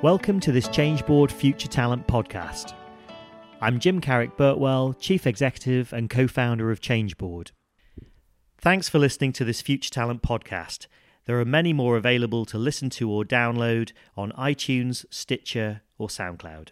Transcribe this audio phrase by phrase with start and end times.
[0.00, 2.72] Welcome to this Changeboard Future Talent podcast.
[3.60, 7.50] I'm Jim Carrick Birtwell, Chief Executive and co founder of Changeboard.
[8.58, 10.86] Thanks for listening to this Future Talent podcast.
[11.24, 16.68] There are many more available to listen to or download on iTunes, Stitcher, or SoundCloud.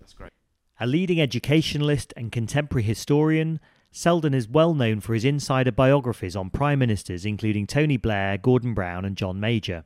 [0.00, 0.32] That's great.
[0.80, 3.60] A leading educationalist and contemporary historian,
[3.90, 8.72] Seldon is well known for his insider biographies on prime ministers including Tony Blair, Gordon
[8.72, 9.84] Brown, and John Major.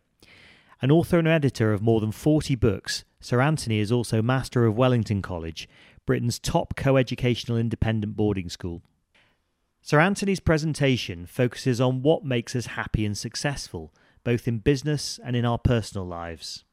[0.82, 4.76] An author and editor of more than 40 books, Sir Anthony is also Master of
[4.76, 5.66] Wellington College,
[6.04, 8.82] Britain's top co educational independent boarding school.
[9.80, 15.34] Sir Anthony's presentation focuses on what makes us happy and successful, both in business and
[15.34, 16.64] in our personal lives.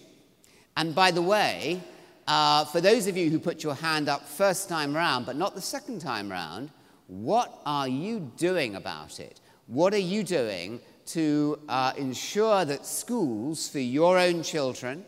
[0.77, 1.81] And by the way,
[2.27, 5.55] uh, for those of you who put your hand up first time round, but not
[5.55, 6.71] the second time round,
[7.07, 9.41] what are you doing about it?
[9.67, 15.05] What are you doing to uh, ensure that schools for your own children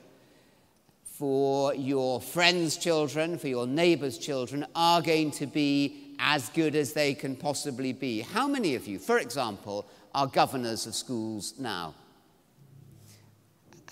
[1.19, 6.93] for your friends' children, for your neighbors' children, are going to be as good as
[6.93, 8.21] they can possibly be.
[8.21, 11.95] How many of you, for example, are governors of schools now?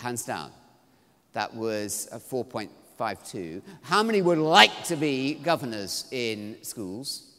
[0.01, 0.51] Hands down.
[1.31, 3.61] That was 4.52.
[3.83, 7.31] How many would like to be governors in schools?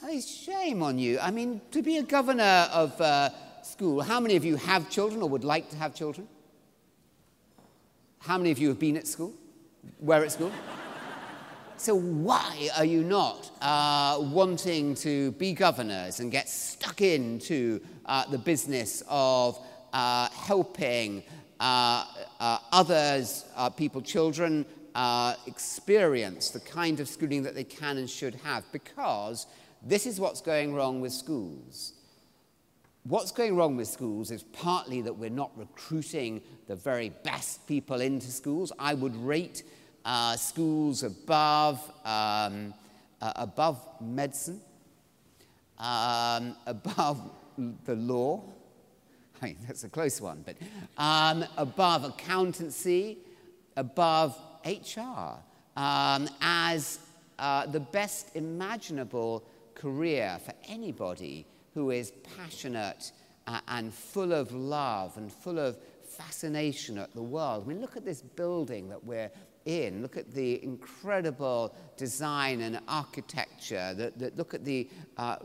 [0.00, 1.18] Hey, shame on you.
[1.20, 3.30] I mean, to be a governor of uh,
[3.62, 6.26] school, how many of you have children or would like to have children?
[8.20, 9.32] How many of you have been at school?
[9.98, 10.52] Where at school?
[11.76, 18.28] so, why are you not uh, wanting to be governors and get stuck into uh,
[18.28, 19.58] the business of
[19.92, 21.22] uh, helping
[21.60, 22.04] uh,
[22.40, 24.66] uh, others, uh, people, children,
[25.46, 28.64] experience the kind of schooling that they can and should have?
[28.72, 29.46] Because
[29.80, 31.92] this is what's going wrong with schools.
[33.08, 38.02] What's going wrong with schools is partly that we're not recruiting the very best people
[38.02, 38.70] into schools.
[38.78, 39.62] I would rate
[40.04, 42.74] uh, schools above, um,
[43.22, 44.60] uh, above medicine,
[45.78, 47.18] um, above
[47.86, 48.42] the law.
[49.40, 50.56] I mean, that's a close one, but
[50.98, 53.16] um, above accountancy,
[53.76, 55.38] above HR,
[55.78, 56.98] um, as
[57.38, 61.46] uh, the best imaginable career for anybody
[61.78, 63.12] who is passionate
[63.46, 65.78] uh, and full of love and full of
[66.08, 67.62] fascination at the world.
[67.64, 69.30] I mean, look at this building that we're
[69.64, 70.02] in.
[70.02, 73.94] Look at the incredible design and architecture.
[73.94, 75.36] That, look at the uh,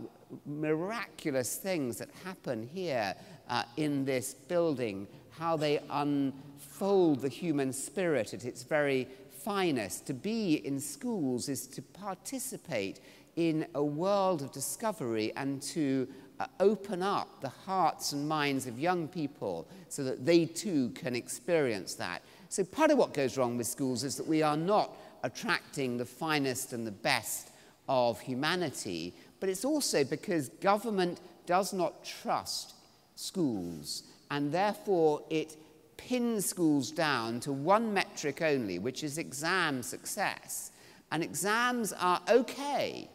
[0.48, 3.14] miraculous things that happen here
[3.48, 5.08] uh, in this building,
[5.38, 9.08] how they unfold the human spirit at its very
[9.44, 10.08] finest.
[10.08, 13.02] To be in schools is to participate
[13.36, 16.08] in a world of discovery and to
[16.44, 21.16] uh, open up the hearts and minds of young people so that they too can
[21.16, 22.22] experience that.
[22.50, 24.92] So, part of what goes wrong with schools is that we are not
[25.24, 27.50] attracting the finest and the best
[27.88, 32.74] of humanity, but it's also because government does not trust
[33.16, 35.56] schools and therefore it
[35.98, 40.72] pins schools down to one metric only, which is exam success.
[41.12, 43.10] And exams are okay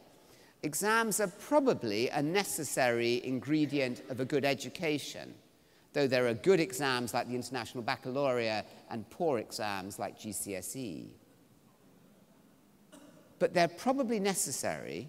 [0.62, 5.34] Exams are probably a necessary ingredient of a good education,
[5.92, 11.08] though there are good exams like the International Baccalaureate and poor exams like GCSE.
[13.38, 15.08] but they're probably necessary,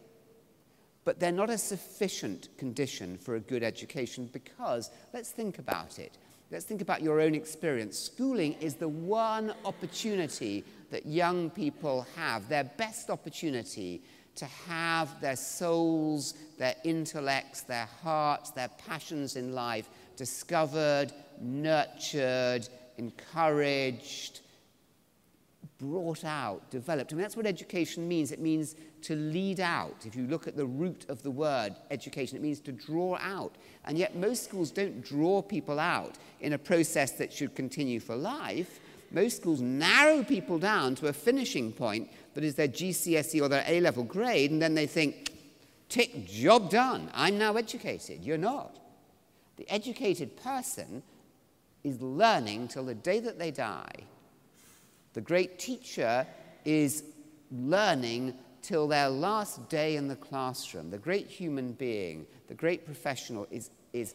[1.04, 6.18] but they're not a sufficient condition for a good education because, let's think about it.
[6.52, 7.98] Let's think about your own experience.
[7.98, 14.02] Schooling is the one opportunity that young people have, their best opportunity
[14.36, 21.12] to have their souls, their intellects, their hearts, their passions in life discovered,
[21.42, 22.68] nurtured,
[22.98, 24.42] encouraged,
[25.80, 27.14] brought out, developed.
[27.14, 28.32] I mean, that's what education means.
[28.32, 30.06] It means to lead out.
[30.06, 33.56] If you look at the root of the word education, it means to draw out.
[33.86, 38.16] And yet, most schools don't draw people out in a process that should continue for
[38.16, 38.82] life.
[39.12, 43.64] Most schools narrow people down to a finishing point that is their GCSE or their
[43.68, 45.34] A level grade, and then they think,
[45.90, 47.10] tick, job done.
[47.14, 48.24] I'm now educated.
[48.24, 48.80] You're not.
[49.58, 51.04] The educated person
[51.84, 53.92] is learning till the day that they die.
[55.14, 56.28] The great teacher
[56.66, 57.04] is
[57.52, 60.92] learning till their last day in the classroom.
[60.92, 64.14] The great human being, the great professional is, is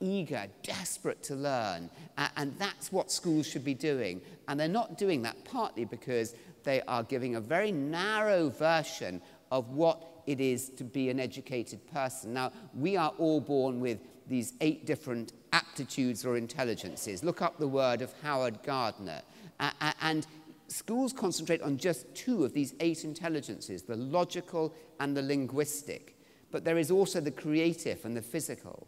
[0.00, 1.90] eager, desperate to learn.
[2.36, 4.20] and that's what schools should be doing.
[4.48, 6.34] And they're not doing that partly because
[6.64, 11.86] they are giving a very narrow version of what it is to be an educated
[11.92, 12.34] person.
[12.34, 17.22] Now, we are all born with these eight different aptitudes or intelligences.
[17.22, 19.22] Look up the word of Howard Gardner.
[19.60, 19.70] Uh,
[20.02, 20.26] and
[20.68, 26.18] schools concentrate on just two of these eight intelligences the logical and the linguistic.
[26.50, 28.86] But there is also the creative and the physical.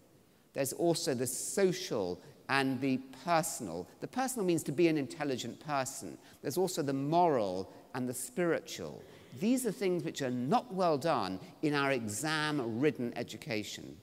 [0.58, 3.86] There's also the social and the personal.
[4.00, 6.18] The personal means to be an intelligent person.
[6.42, 9.00] There's also the moral and the spiritual.
[9.38, 13.96] These are things which are not well done in our exam ridden education.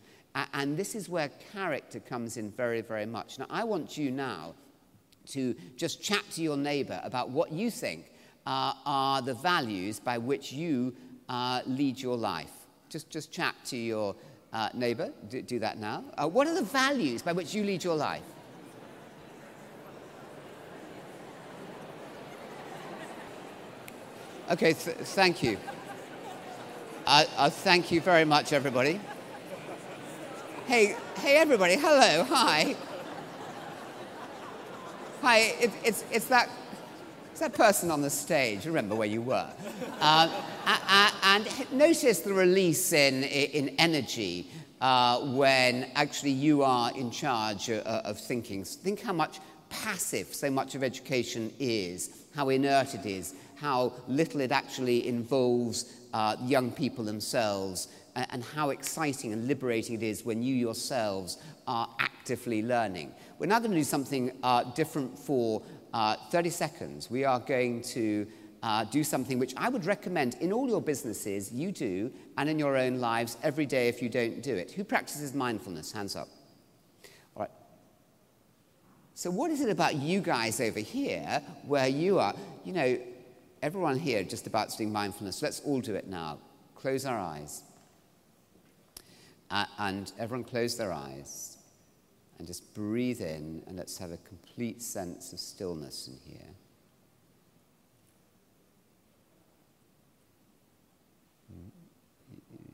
[0.54, 3.38] And this is where character comes in very, very much.
[3.38, 4.54] Now, I want you now
[5.32, 8.14] to just chat to your neighbor about what you think
[8.46, 10.96] uh, are the values by which you
[11.28, 12.54] uh, lead your life.
[12.88, 14.16] Just, just chat to your
[14.56, 15.12] uh, neighbor.
[15.30, 16.06] Do, do, that now.
[16.18, 18.24] Uh, what are the values by which you lead your life?
[24.50, 25.58] Okay, th- thank you.
[27.06, 29.02] Uh, thank you very much, everybody.
[30.68, 31.76] Hey, hey, everybody.
[31.76, 32.24] Hello.
[32.24, 32.76] Hi.
[35.22, 36.50] Hi, it, it's, it's, that,
[37.36, 38.66] it's that person on the stage.
[38.66, 39.50] Remember where you were.
[40.00, 40.42] Uh,
[41.22, 44.50] and notice the release in, in energy
[44.80, 48.64] uh, when actually you are in charge of, uh, of thinking.
[48.64, 54.40] Think how much passive so much of education is, how inert it is, how little
[54.40, 60.24] it actually involves uh, young people themselves, and, and how exciting and liberating it is
[60.24, 63.12] when you yourselves are actively learning.
[63.38, 65.62] We're now going to do something uh, different for
[65.96, 67.10] uh, 30 seconds.
[67.10, 68.28] We are going to
[68.62, 72.60] uh, do something which I would recommend in all your businesses you do and in
[72.60, 74.72] your own lives every day if you don't do it.
[74.72, 75.94] Who practices mindfulness?
[75.94, 76.28] Hands up.
[77.36, 77.52] All right.
[79.14, 82.36] So, what is it about you guys over here where you are?
[82.66, 83.00] You know,
[83.62, 85.42] everyone here just about doing mindfulness.
[85.42, 86.40] Let's all do it now.
[86.76, 87.64] Close our eyes.
[89.50, 91.55] Uh, and everyone close their eyes.
[92.38, 96.50] And just breathe in, and let's have a complete sense of stillness in here.
[101.54, 101.72] Mm,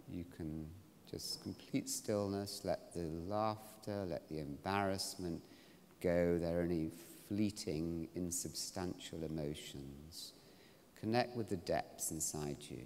[0.10, 0.68] you can
[1.10, 5.44] just complete stillness, let the laughter, let the embarrassment
[6.02, 6.40] go.
[6.40, 6.92] They're only
[7.28, 10.34] fleeting, insubstantial emotions.
[11.00, 12.82] Connect with the depths inside you.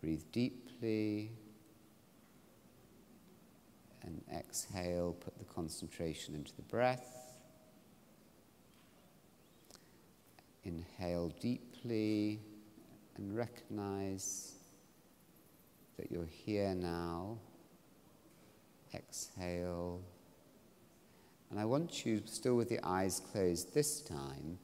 [0.00, 1.30] Breathe deeply
[4.08, 7.34] and exhale, put the concentration into the breath.
[10.64, 12.40] Inhale deeply
[13.16, 14.54] and recognize
[15.98, 17.38] that you're here now.
[18.94, 20.00] Exhale.
[21.50, 24.58] And I want you, still with the eyes closed this time,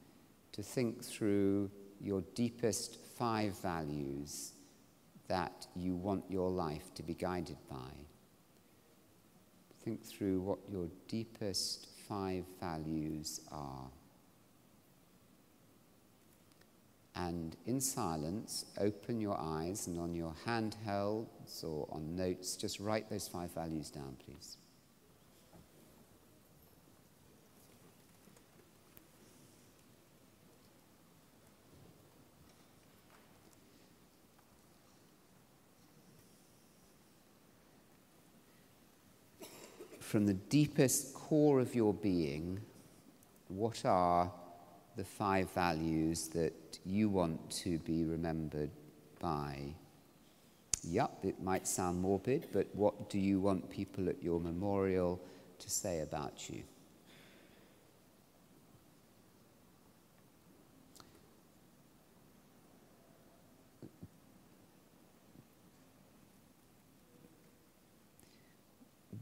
[0.53, 4.53] to think through your deepest five values
[5.27, 7.91] that you want your life to be guided by.
[9.85, 13.87] Think through what your deepest five values are.
[17.15, 23.09] And in silence, open your eyes and on your handhelds or on notes, just write
[23.11, 24.57] those five values down, please.
[40.05, 42.59] From the deepest core of your being,
[43.47, 44.31] what are
[44.95, 46.53] the five values that
[46.85, 48.69] you want to be remembered
[49.19, 49.73] by?
[50.83, 55.19] Yup, it might sound morbid, but what do you want people at your memorial
[55.57, 56.61] to say about you?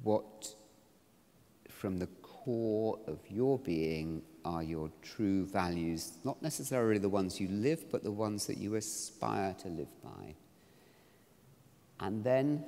[0.03, 0.55] What
[1.83, 7.49] from the core of your being are your true values, not necessarily the ones you
[7.49, 10.33] live, but the ones that you aspire to live by.
[11.99, 12.63] And then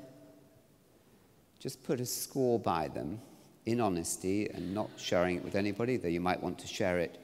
[1.60, 3.22] just put a score by them
[3.66, 7.18] in honesty and not sharing it with anybody, though you might want to share it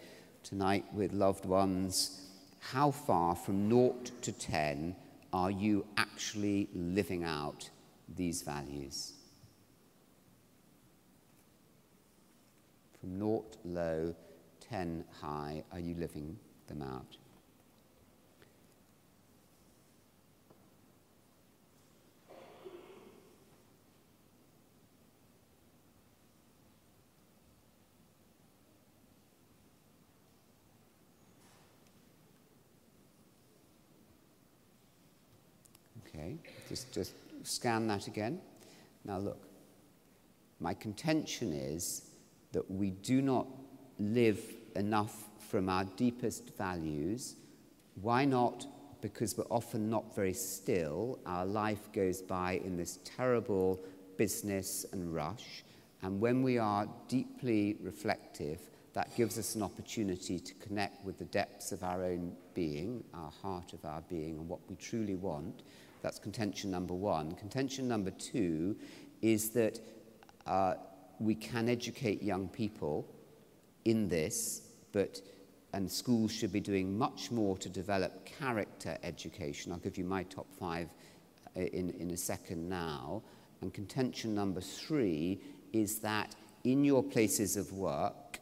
[0.43, 2.21] tonight with loved ones.
[2.61, 4.95] How far from naught to 10
[5.33, 7.69] are you actually living out
[8.07, 9.15] these values?
[13.01, 14.13] From naught low,
[14.69, 17.17] 10 high, are you living them out?
[36.07, 36.37] Okay,
[36.69, 38.39] just, just scan that again.
[39.05, 39.47] Now look,
[40.59, 42.10] my contention is
[42.51, 43.47] that we do not
[43.99, 44.39] live
[44.75, 47.35] enough from our deepest values.
[48.01, 48.65] Why not?
[49.01, 51.19] Because we're often not very still.
[51.25, 53.79] Our life goes by in this terrible
[54.17, 55.63] business and rush.
[56.03, 58.59] And when we are deeply reflective,
[58.93, 63.31] that gives us an opportunity to connect with the depths of our own being, our
[63.41, 65.63] heart of our being, and what we truly want.
[66.01, 67.33] That's contention number one.
[67.33, 68.75] Contention number two
[69.21, 69.79] is that
[70.45, 70.73] uh,
[71.21, 73.07] we can educate young people
[73.85, 75.21] in this, but
[75.73, 79.71] and schools should be doing much more to develop character education.
[79.71, 80.89] I'll give you my top five
[81.55, 83.21] uh, in, in a second now.
[83.61, 85.39] And contention number three
[85.71, 86.35] is that
[86.65, 88.39] in your places of work,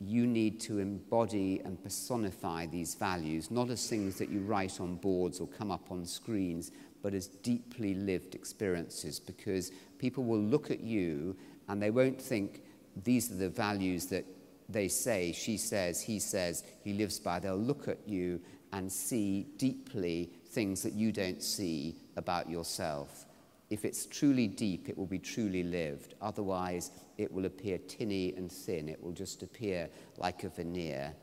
[0.00, 4.96] you need to embody and personify these values, not as things that you write on
[4.96, 6.70] boards or come up on screens,
[7.02, 11.36] but as deeply lived experiences, because people will look at you
[11.68, 12.62] and they won't think
[13.02, 14.24] these are the values that
[14.68, 17.38] they say, she says, he says, he lives by.
[17.38, 18.40] They'll look at you
[18.72, 23.26] and see deeply things that you don't see about yourself.
[23.70, 26.14] If it's truly deep, it will be truly lived.
[26.20, 28.88] Otherwise, it will appear tinny and thin.
[28.88, 31.14] It will just appear like a veneer,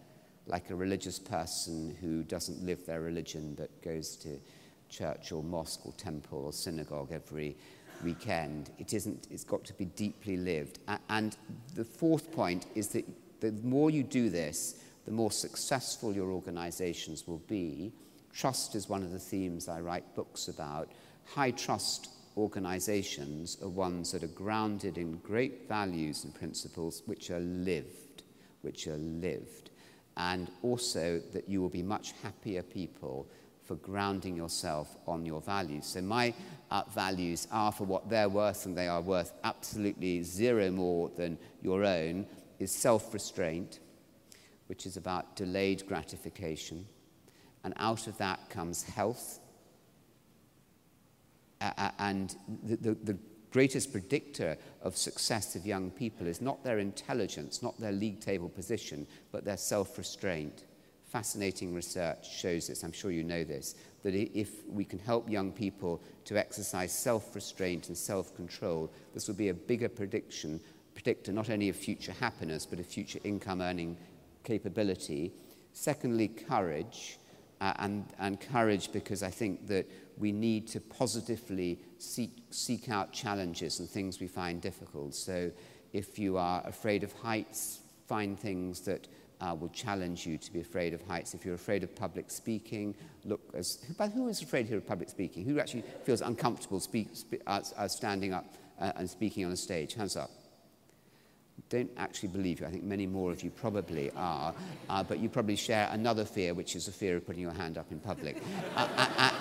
[0.48, 4.40] like a religious person who doesn't live their religion but goes to
[4.90, 7.56] church or mosque or temple or synagogue every
[8.04, 8.70] weekend.
[8.78, 10.80] It isn't, it's got to be deeply lived.
[11.10, 11.36] And
[11.76, 13.06] the fourth point is that
[13.40, 17.92] the more you do this, the more successful your organizations will be.
[18.34, 20.92] Trust is one of the themes I write books about.
[21.26, 27.40] High trust organizations are ones that are grounded in great values and principles which are
[27.40, 28.24] lived,
[28.62, 29.72] which are lived.
[30.18, 33.28] And also that you will be much happier people
[33.64, 35.86] for grounding yourself on your values.
[35.86, 36.34] So, my
[36.70, 41.38] uh, values are for what they're worth, and they are worth absolutely zero more than
[41.62, 42.26] your own,
[42.60, 43.80] is self restraint,
[44.68, 46.86] which is about delayed gratification.
[47.64, 49.40] And out of that comes health.
[51.60, 53.18] Uh, and the, the, the
[53.52, 58.50] greatest predictor of success of young people is not their intelligence, not their league table
[58.50, 60.64] position, but their self restraint
[61.12, 65.52] fascinating research shows this, I'm sure you know this, that if we can help young
[65.52, 70.62] people to exercise self-restraint and self-control, this will be a bigger prediction,
[70.94, 73.98] predictor not only of future happiness, but of future income earning
[74.46, 75.34] capability.
[75.74, 77.18] Secondly, courage,
[77.60, 79.86] uh, and, and courage because I think that
[80.18, 85.14] we need to positively seek, seek out challenges and things we find difficult.
[85.14, 85.52] So
[85.94, 89.08] if you are afraid of heights, find things that
[89.42, 91.34] uh, will challenge you to be afraid of heights.
[91.34, 92.96] If you're afraid of public speaking,
[93.26, 93.80] look as.
[93.98, 95.46] But who is afraid here of public speaking?
[95.46, 97.10] Who actually feels uncomfortable speak,
[97.48, 98.46] uh, uh, standing up
[98.80, 99.96] uh, and speaking on a stage?
[99.96, 100.30] Hands up.
[101.70, 102.66] Don't actually believe you.
[102.66, 104.54] I think many more of you probably are,
[104.90, 107.78] uh, but you probably share another fear, which is the fear of putting your hand
[107.78, 108.42] up in public.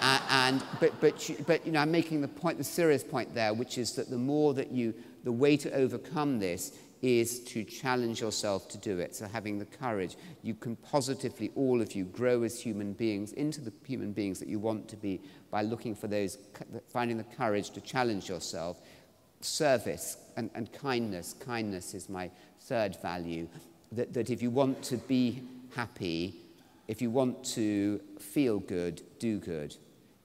[0.02, 3.54] Uh, and but but but you know, I'm making the point, the serious point there,
[3.54, 8.21] which is that the more that you, the way to overcome this is to challenge
[8.21, 9.14] yourself to do it.
[9.14, 13.61] So, having the courage, you can positively, all of you, grow as human beings into
[13.61, 16.38] the human beings that you want to be by looking for those,
[16.88, 18.80] finding the courage to challenge yourself.
[19.40, 21.35] Service and, and kindness.
[21.35, 22.30] Kindness is my
[22.61, 23.49] third value.
[23.92, 25.42] That, that if you want to be
[25.75, 26.37] happy,
[26.87, 29.76] if you want to feel good, do good.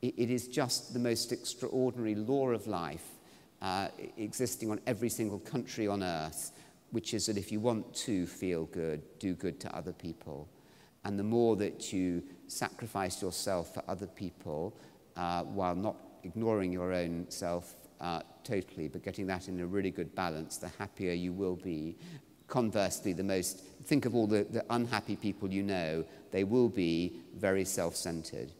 [0.01, 3.15] it, it is just the most extraordinary law of life
[3.61, 6.51] uh, existing on every single country on earth,
[6.95, 10.47] which is that if you want to feel good, do good to other people.
[11.03, 14.79] And the more that you sacrifice yourself for other people
[15.17, 19.91] uh, while not ignoring your own self uh, totally, but getting that in a really
[19.91, 21.97] good balance, the happier you will be.
[22.47, 27.19] Conversely, the most, think of all the, the unhappy people you know, they will be
[27.35, 28.53] very self centered.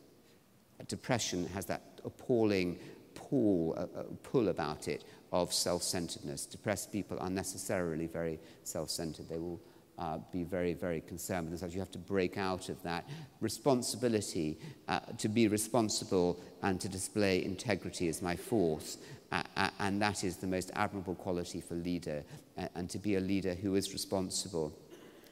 [0.89, 2.77] Depression has that appalling
[3.13, 6.45] pull, uh, uh, pull about it of self centeredness.
[6.45, 9.29] Depressed people are necessarily very self centered.
[9.29, 9.59] They will
[9.97, 11.73] uh, be very, very concerned with themselves.
[11.73, 13.07] You have to break out of that
[13.41, 18.97] responsibility uh, to be responsible and to display integrity is my fourth.
[19.31, 22.23] Uh, uh, and that is the most admirable quality for leader,
[22.57, 24.77] uh, and to be a leader who is responsible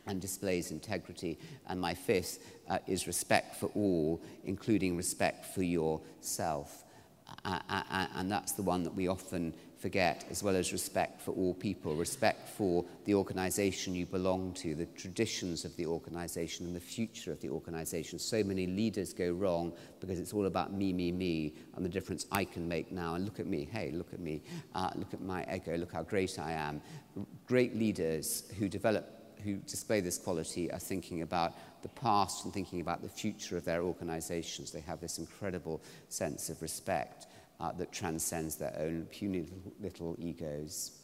[0.08, 1.38] and displays integrity.
[1.68, 6.84] And my fifth uh, is respect for all, including respect for yourself.
[7.46, 11.32] Uh, uh, and that's the one that we often forget, as well as respect for
[11.32, 16.74] all people, respect for the organization you belong to, the traditions of the organization, and
[16.74, 18.18] the future of the organization.
[18.18, 22.26] So many leaders go wrong because it's all about me, me, me, and the difference
[22.32, 23.16] I can make now.
[23.16, 24.42] And look at me, hey, look at me,
[24.74, 26.82] uh, look at my ego, look how great I am.
[27.46, 32.80] Great leaders who develop who display this quality are thinking about the past and thinking
[32.80, 34.72] about the future of their organizations.
[34.72, 37.28] They have this incredible sense of respect
[37.60, 39.46] uh, that transcends their own puny
[39.82, 41.00] little egos.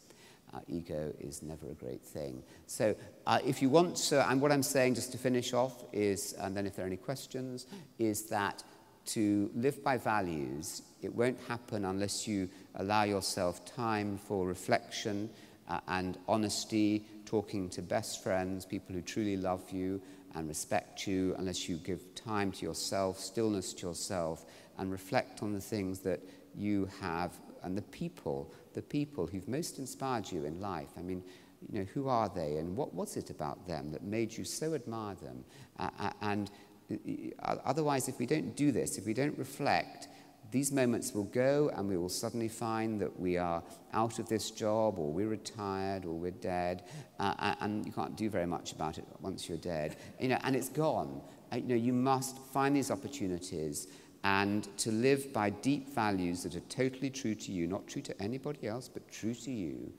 [0.52, 2.42] Uh, ego is never a great thing.
[2.66, 6.32] So, uh, if you want to, and what I'm saying just to finish off is,
[6.40, 7.66] and then if there are any questions,
[7.98, 8.64] is that
[9.06, 15.30] to live by values, it won't happen unless you allow yourself time for reflection
[15.68, 20.00] uh, and honesty, talking to best friends, people who truly love you
[20.34, 24.44] and respect you, unless you give time to yourself, stillness to yourself,
[24.78, 26.20] and reflect on the things that
[26.56, 30.88] you have and the people, the people who've most inspired you in life.
[30.96, 31.22] I mean,
[31.70, 34.74] you know, who are they and what was it about them that made you so
[34.74, 35.44] admire them?
[35.78, 36.50] Uh, and
[36.90, 40.08] uh, otherwise, if we don't do this, if we don't reflect,
[40.50, 44.50] these moments will go and we will suddenly find that we are out of this
[44.50, 46.82] job or we're retired or we're dead
[47.18, 50.56] uh, and you can't do very much about it once you're dead you know and
[50.56, 51.20] it's gone
[51.52, 53.86] uh, you know you must find these opportunities
[54.22, 58.22] and to live by deep values that are totally true to you not true to
[58.22, 59.92] anybody else but true to you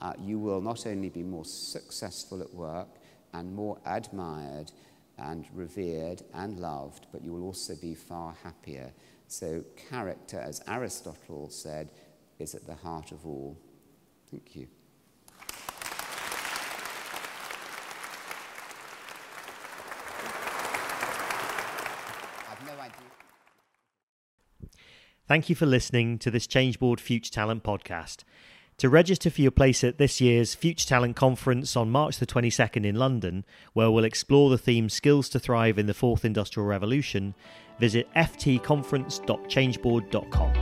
[0.00, 2.88] uh, you will not only be more successful at work
[3.32, 4.70] and more admired
[5.18, 8.92] and revered and loved but you will also be far happier
[9.32, 11.88] so, character, as Aristotle said,
[12.38, 13.56] is at the heart of all.
[14.30, 14.68] Thank you.
[25.32, 28.18] Thank you for listening to this Changeboard Future Talent podcast.
[28.76, 32.84] To register for your place at this year's Future Talent Conference on March the 22nd
[32.84, 37.34] in London, where we'll explore the theme Skills to Thrive in the Fourth Industrial Revolution,
[37.80, 40.61] visit ftconference.changeboard.com.